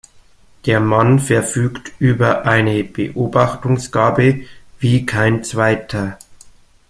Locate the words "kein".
5.05-5.43